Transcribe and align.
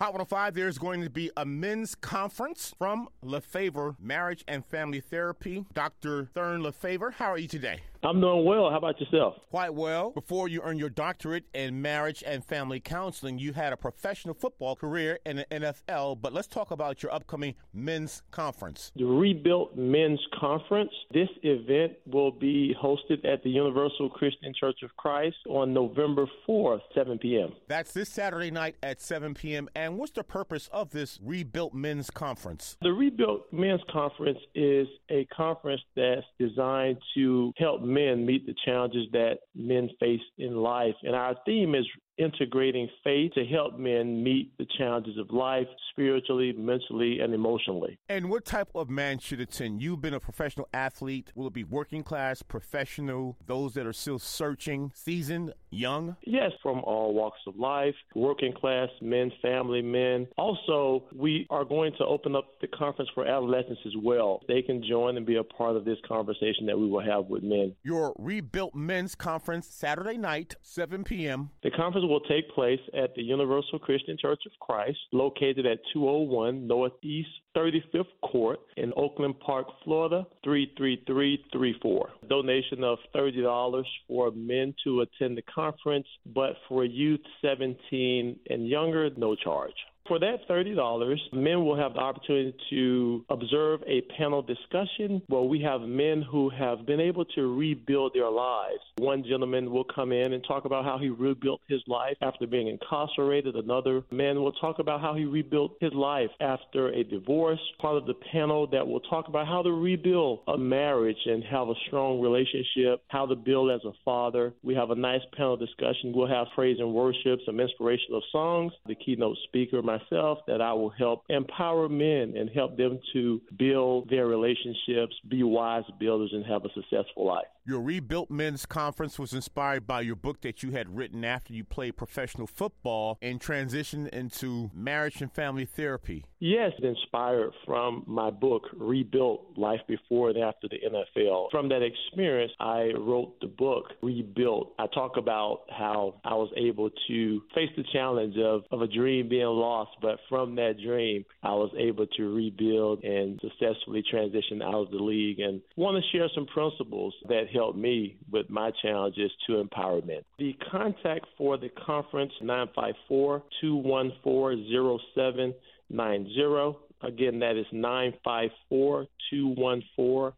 Hot 0.00 0.14
105, 0.14 0.54
there's 0.54 0.78
going 0.78 1.02
to 1.02 1.10
be 1.10 1.30
a 1.36 1.44
men's 1.44 1.94
conference 1.94 2.74
from 2.78 3.06
LaFavor 3.22 3.96
Marriage 4.00 4.42
and 4.48 4.64
Family 4.64 5.00
Therapy. 5.00 5.66
Dr. 5.74 6.30
Trahern 6.34 6.62
LaFavor, 6.66 7.12
how 7.12 7.26
are 7.26 7.36
you 7.36 7.46
today? 7.46 7.80
I'm 8.02 8.18
doing 8.20 8.46
well. 8.46 8.70
How 8.70 8.78
about 8.78 8.98
yourself? 8.98 9.34
Quite 9.50 9.74
well. 9.74 10.10
Before 10.12 10.48
you 10.48 10.62
earned 10.62 10.80
your 10.80 10.88
doctorate 10.88 11.44
in 11.52 11.82
marriage 11.82 12.24
and 12.26 12.42
family 12.42 12.80
counseling, 12.80 13.38
you 13.38 13.52
had 13.52 13.74
a 13.74 13.76
professional 13.76 14.32
football 14.32 14.74
career 14.74 15.18
in 15.26 15.36
the 15.36 15.46
NFL. 15.50 16.20
But 16.22 16.32
let's 16.32 16.48
talk 16.48 16.70
about 16.70 17.02
your 17.02 17.12
upcoming 17.12 17.56
men's 17.74 18.22
conference. 18.30 18.90
The 18.96 19.04
Rebuilt 19.04 19.76
Men's 19.76 20.20
Conference. 20.38 20.90
This 21.12 21.28
event 21.42 21.92
will 22.06 22.30
be 22.30 22.74
hosted 22.82 23.26
at 23.26 23.42
the 23.42 23.50
Universal 23.50 24.10
Christian 24.10 24.54
Church 24.58 24.78
of 24.82 24.96
Christ 24.96 25.36
on 25.48 25.74
November 25.74 26.26
4th, 26.48 26.80
7 26.94 27.18
p.m. 27.18 27.52
That's 27.68 27.92
this 27.92 28.08
Saturday 28.08 28.50
night 28.50 28.76
at 28.82 29.02
7 29.02 29.34
p.m. 29.34 29.68
And 29.74 29.98
what's 29.98 30.12
the 30.12 30.24
purpose 30.24 30.70
of 30.72 30.90
this 30.90 31.18
Rebuilt 31.22 31.74
Men's 31.74 32.08
Conference? 32.08 32.78
The 32.80 32.92
Rebuilt 32.92 33.52
Men's 33.52 33.82
Conference 33.92 34.38
is 34.54 34.88
a 35.10 35.26
conference 35.26 35.82
that's 35.94 36.24
designed 36.38 36.96
to 37.14 37.52
help 37.58 37.82
men 37.92 38.26
meet 38.26 38.46
the 38.46 38.54
challenges 38.64 39.06
that 39.12 39.38
men 39.54 39.90
face 39.98 40.20
in 40.38 40.56
life. 40.56 40.94
And 41.02 41.14
our 41.14 41.34
theme 41.44 41.74
is 41.74 41.86
integrating 42.20 42.88
faith 43.02 43.32
to 43.32 43.44
help 43.44 43.78
men 43.78 44.22
meet 44.22 44.56
the 44.58 44.66
challenges 44.78 45.16
of 45.18 45.30
life 45.30 45.66
spiritually, 45.90 46.52
mentally, 46.52 47.20
and 47.20 47.34
emotionally. 47.34 47.98
And 48.08 48.30
what 48.30 48.44
type 48.44 48.68
of 48.74 48.90
man 48.90 49.18
should 49.18 49.40
attend? 49.40 49.82
You've 49.82 50.00
been 50.00 50.14
a 50.14 50.20
professional 50.20 50.68
athlete. 50.72 51.32
Will 51.34 51.48
it 51.48 51.52
be 51.52 51.64
working 51.64 52.02
class, 52.02 52.42
professional, 52.42 53.36
those 53.46 53.74
that 53.74 53.86
are 53.86 53.92
still 53.92 54.18
searching, 54.18 54.92
seasoned, 54.94 55.54
young? 55.70 56.16
Yes, 56.22 56.52
from 56.62 56.80
all 56.80 57.14
walks 57.14 57.40
of 57.46 57.56
life, 57.56 57.94
working 58.14 58.52
class 58.52 58.88
men, 59.00 59.32
family 59.42 59.82
men. 59.82 60.28
Also, 60.36 61.04
we 61.14 61.46
are 61.50 61.64
going 61.64 61.92
to 61.98 62.04
open 62.04 62.36
up 62.36 62.60
the 62.60 62.68
conference 62.68 63.10
for 63.14 63.26
adolescents 63.26 63.80
as 63.86 63.94
well. 64.02 64.40
They 64.46 64.62
can 64.62 64.84
join 64.86 65.16
and 65.16 65.24
be 65.24 65.36
a 65.36 65.44
part 65.44 65.76
of 65.76 65.84
this 65.84 65.98
conversation 66.06 66.66
that 66.66 66.78
we 66.78 66.88
will 66.88 67.04
have 67.04 67.26
with 67.26 67.42
men. 67.42 67.74
Your 67.82 68.14
Rebuilt 68.18 68.74
Men's 68.74 69.14
Conference, 69.14 69.66
Saturday 69.66 70.16
night, 70.16 70.56
7 70.62 71.04
p.m. 71.04 71.50
The 71.62 71.70
conference 71.70 72.06
will 72.10 72.20
take 72.20 72.50
place 72.50 72.80
at 72.92 73.14
the 73.14 73.22
Universal 73.22 73.78
Christian 73.78 74.18
Church 74.20 74.40
of 74.44 74.52
Christ, 74.60 74.98
located 75.12 75.64
at 75.64 75.78
201 75.94 76.66
Northeast 76.66 77.28
35th 77.56 78.04
Court 78.22 78.58
in 78.76 78.92
Oakland 78.96 79.38
Park, 79.38 79.66
Florida, 79.84 80.26
33334. 80.44 82.10
Donation 82.28 82.82
of 82.82 82.98
$30 83.14 83.84
for 84.08 84.32
men 84.32 84.74
to 84.82 85.02
attend 85.02 85.38
the 85.38 85.42
conference, 85.42 86.06
but 86.34 86.56
for 86.68 86.84
youth 86.84 87.20
17 87.42 88.38
and 88.50 88.68
younger, 88.68 89.08
no 89.16 89.36
charge. 89.36 89.72
For 90.10 90.18
that 90.18 90.48
$30, 90.48 91.32
men 91.32 91.64
will 91.64 91.76
have 91.76 91.94
the 91.94 92.00
opportunity 92.00 92.52
to 92.70 93.24
observe 93.30 93.80
a 93.86 94.00
panel 94.18 94.42
discussion 94.42 95.22
where 95.28 95.42
we 95.42 95.60
have 95.60 95.82
men 95.82 96.20
who 96.20 96.50
have 96.50 96.84
been 96.84 96.98
able 96.98 97.24
to 97.26 97.56
rebuild 97.56 98.12
their 98.12 98.28
lives. 98.28 98.80
One 98.98 99.22
gentleman 99.22 99.70
will 99.70 99.84
come 99.84 100.10
in 100.10 100.32
and 100.32 100.42
talk 100.42 100.64
about 100.64 100.84
how 100.84 100.98
he 100.98 101.10
rebuilt 101.10 101.60
his 101.68 101.80
life 101.86 102.16
after 102.22 102.48
being 102.48 102.66
incarcerated. 102.66 103.54
Another 103.54 104.02
man 104.10 104.42
will 104.42 104.50
talk 104.50 104.80
about 104.80 105.00
how 105.00 105.14
he 105.14 105.26
rebuilt 105.26 105.76
his 105.80 105.92
life 105.92 106.30
after 106.40 106.88
a 106.88 107.04
divorce. 107.04 107.60
Part 107.78 107.96
of 107.96 108.06
the 108.06 108.14
panel 108.32 108.66
that 108.72 108.88
will 108.88 108.98
talk 108.98 109.28
about 109.28 109.46
how 109.46 109.62
to 109.62 109.70
rebuild 109.70 110.40
a 110.48 110.58
marriage 110.58 111.24
and 111.26 111.44
have 111.44 111.68
a 111.68 111.74
strong 111.86 112.20
relationship, 112.20 113.04
how 113.06 113.26
to 113.26 113.36
build 113.36 113.70
as 113.70 113.84
a 113.84 113.92
father. 114.04 114.54
We 114.64 114.74
have 114.74 114.90
a 114.90 114.96
nice 114.96 115.22
panel 115.36 115.56
discussion. 115.56 116.12
We'll 116.12 116.26
have 116.26 116.48
praise 116.56 116.78
and 116.80 116.92
worship, 116.92 117.38
some 117.46 117.60
inspirational 117.60 118.24
songs. 118.32 118.72
The 118.86 118.96
keynote 118.96 119.36
speaker, 119.44 119.80
my 119.82 119.99
myself 120.00 120.38
that 120.46 120.60
I 120.60 120.72
will 120.72 120.90
help 120.90 121.24
empower 121.28 121.88
men 121.88 122.34
and 122.36 122.50
help 122.50 122.76
them 122.76 122.98
to 123.12 123.40
build 123.58 124.10
their 124.10 124.26
relationships, 124.26 125.14
be 125.28 125.42
wise 125.42 125.84
builders, 125.98 126.30
and 126.32 126.44
have 126.46 126.64
a 126.64 126.68
successful 126.74 127.26
life. 127.26 127.46
Your 127.66 127.80
Rebuilt 127.80 128.30
Men's 128.30 128.66
Conference 128.66 129.18
was 129.18 129.32
inspired 129.32 129.86
by 129.86 130.00
your 130.00 130.16
book 130.16 130.40
that 130.40 130.62
you 130.62 130.72
had 130.72 130.96
written 130.96 131.24
after 131.24 131.52
you 131.52 131.62
played 131.62 131.96
professional 131.96 132.46
football 132.46 133.18
and 133.22 133.38
transitioned 133.38 134.08
into 134.08 134.70
marriage 134.74 135.20
and 135.20 135.30
family 135.32 135.66
therapy. 135.66 136.24
Yes, 136.40 136.72
inspired 136.82 137.52
from 137.66 138.02
my 138.06 138.30
book, 138.30 138.62
Rebuilt 138.72 139.56
Life 139.56 139.80
Before 139.86 140.30
and 140.30 140.38
After 140.38 140.68
the 140.68 140.78
NFL. 140.78 141.50
From 141.50 141.68
that 141.68 141.82
experience, 141.82 142.50
I 142.58 142.92
wrote 142.98 143.38
the 143.40 143.46
book, 143.46 143.92
Rebuilt. 144.02 144.72
I 144.78 144.86
talk 144.86 145.16
about 145.16 145.64
how 145.68 146.20
I 146.24 146.34
was 146.34 146.50
able 146.56 146.90
to 147.08 147.42
face 147.54 147.70
the 147.76 147.84
challenge 147.92 148.36
of, 148.38 148.62
of 148.70 148.82
a 148.82 148.88
dream 148.88 149.28
being 149.28 149.46
lost, 149.46 149.79
but 150.00 150.18
from 150.28 150.54
that 150.56 150.74
dream, 150.82 151.24
I 151.42 151.52
was 151.54 151.70
able 151.76 152.06
to 152.06 152.34
rebuild 152.34 153.04
and 153.04 153.40
successfully 153.40 154.02
transition 154.08 154.62
out 154.62 154.74
of 154.74 154.90
the 154.90 154.98
league 154.98 155.40
and 155.40 155.60
want 155.76 156.02
to 156.02 156.16
share 156.16 156.28
some 156.34 156.46
principles 156.46 157.14
that 157.28 157.44
helped 157.52 157.78
me 157.78 158.16
with 158.30 158.48
my 158.50 158.70
challenges 158.82 159.30
to 159.46 159.58
empower 159.58 160.00
men. 160.02 160.20
The 160.38 160.54
contact 160.70 161.26
for 161.36 161.56
the 161.56 161.70
conference 161.86 162.32
954 162.40 163.42
214 163.60 164.98
0790. 165.14 166.78
Again, 167.02 167.38
that 167.40 167.56
is 167.56 167.66
954 167.72 169.06
214 169.30 170.32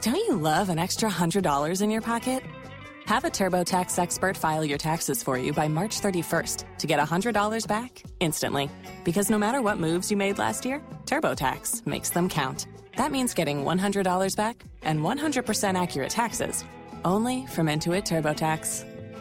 Don't 0.00 0.16
you 0.16 0.36
love 0.36 0.69
an 0.69 0.78
extra 0.78 1.08
$100 1.08 1.82
in 1.82 1.91
your 1.91 2.00
pocket? 2.00 2.42
Have 3.06 3.25
a 3.25 3.30
TurboTax 3.30 3.98
expert 3.98 4.36
file 4.36 4.64
your 4.64 4.78
taxes 4.78 5.22
for 5.22 5.36
you 5.36 5.53
by 5.53 5.68
March 5.68 6.00
31st 6.00 6.78
to 6.78 6.86
get 6.86 7.00
$100 7.00 7.66
back 7.66 8.03
instantly. 8.21 8.71
Because 9.04 9.30
no 9.30 9.39
matter 9.39 9.60
what 9.60 9.78
moves 9.78 10.10
you 10.10 10.16
made 10.16 10.39
last 10.39 10.65
year, 10.65 10.80
TurboTax 11.06 11.86
makes 11.86 12.10
them 12.10 12.28
count. 12.28 12.66
That 12.97 13.10
means 13.10 13.34
getting 13.34 13.65
$100 13.65 14.36
back 14.36 14.65
and 14.83 15.00
100% 15.00 15.80
accurate 15.80 16.10
taxes 16.10 16.65
only 17.04 17.47
from 17.47 17.66
Intuit 17.66 18.04
TurboTax. 18.04 18.91